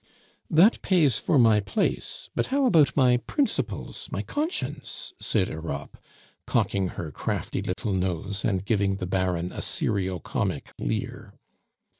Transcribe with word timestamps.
"That 0.49 0.81
pays 0.81 1.19
for 1.19 1.37
my 1.37 1.59
place, 1.59 2.31
but 2.33 2.47
how 2.47 2.65
about 2.65 2.97
my 2.97 3.17
principles, 3.17 4.09
my 4.11 4.23
conscience?" 4.23 5.13
said 5.21 5.49
Europe, 5.49 5.99
cocking 6.47 6.87
her 6.97 7.11
crafty 7.11 7.61
little 7.61 7.93
nose 7.93 8.43
and 8.43 8.65
giving 8.65 8.95
the 8.95 9.05
Baron 9.05 9.51
a 9.51 9.61
serio 9.61 10.17
comic 10.17 10.71
leer. 10.79 11.35